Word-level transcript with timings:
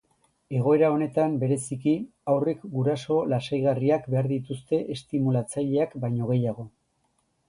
Egoera 0.59 0.87
honetan 0.93 1.33
bereziki, 1.41 1.91
haurrek 2.31 2.63
guraso 2.77 3.17
lasaigarriak 3.33 4.07
behar 4.13 4.31
dituzte 4.31 4.79
estimulatzaileak 4.95 5.95
baino 6.07 6.31
gehiago. 6.33 6.67